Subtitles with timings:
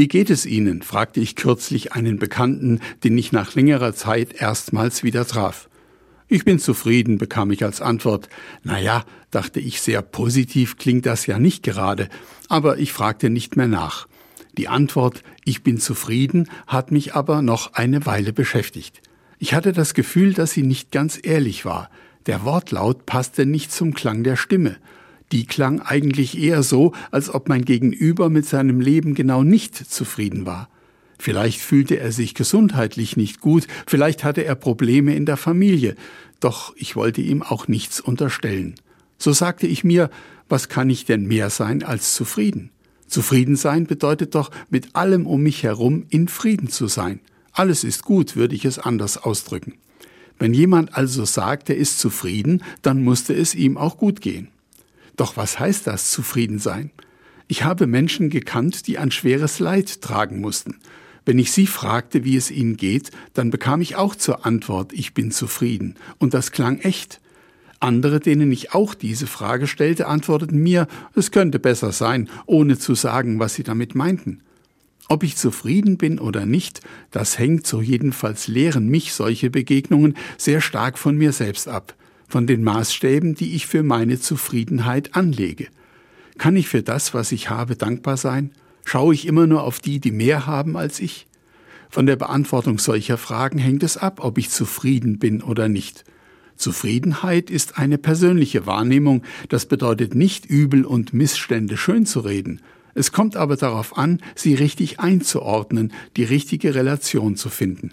[0.00, 0.80] Wie geht es Ihnen?
[0.80, 5.68] fragte ich kürzlich einen Bekannten, den ich nach längerer Zeit erstmals wieder traf.
[6.26, 8.30] Ich bin zufrieden, bekam ich als Antwort.
[8.62, 12.08] Na ja, dachte ich, sehr positiv klingt das ja nicht gerade,
[12.48, 14.08] aber ich fragte nicht mehr nach.
[14.56, 19.02] Die Antwort Ich bin zufrieden hat mich aber noch eine Weile beschäftigt.
[19.38, 21.90] Ich hatte das Gefühl, dass sie nicht ganz ehrlich war.
[22.24, 24.78] Der Wortlaut passte nicht zum Klang der Stimme.
[25.32, 30.44] Die klang eigentlich eher so, als ob mein Gegenüber mit seinem Leben genau nicht zufrieden
[30.46, 30.68] war.
[31.18, 35.94] Vielleicht fühlte er sich gesundheitlich nicht gut, vielleicht hatte er Probleme in der Familie,
[36.40, 38.74] doch ich wollte ihm auch nichts unterstellen.
[39.18, 40.10] So sagte ich mir,
[40.48, 42.70] was kann ich denn mehr sein als zufrieden?
[43.06, 47.20] Zufrieden sein bedeutet doch, mit allem um mich herum in Frieden zu sein.
[47.52, 49.74] Alles ist gut, würde ich es anders ausdrücken.
[50.38, 54.48] Wenn jemand also sagt, er ist zufrieden, dann musste es ihm auch gut gehen.
[55.20, 56.92] Doch was heißt das, zufrieden sein?
[57.46, 60.78] Ich habe Menschen gekannt, die ein schweres Leid tragen mussten.
[61.26, 65.12] Wenn ich sie fragte, wie es ihnen geht, dann bekam ich auch zur Antwort, ich
[65.12, 65.96] bin zufrieden.
[66.16, 67.20] Und das klang echt.
[67.80, 72.94] Andere, denen ich auch diese Frage stellte, antworteten mir, es könnte besser sein, ohne zu
[72.94, 74.40] sagen, was sie damit meinten.
[75.10, 80.62] Ob ich zufrieden bin oder nicht, das hängt, so jedenfalls lehren mich solche Begegnungen, sehr
[80.62, 81.94] stark von mir selbst ab,
[82.30, 85.66] von den Maßstäben, die ich für meine Zufriedenheit anlege.
[86.38, 88.52] Kann ich für das, was ich habe, dankbar sein?
[88.84, 91.26] Schaue ich immer nur auf die, die mehr haben als ich?
[91.90, 96.04] Von der Beantwortung solcher Fragen hängt es ab, ob ich zufrieden bin oder nicht.
[96.56, 102.60] Zufriedenheit ist eine persönliche Wahrnehmung, das bedeutet nicht Übel und Missstände schön zu reden.
[102.94, 107.92] Es kommt aber darauf an, sie richtig einzuordnen, die richtige Relation zu finden.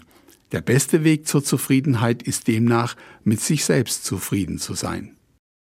[0.52, 5.17] Der beste Weg zur Zufriedenheit ist demnach, mit sich selbst zufrieden zu sein.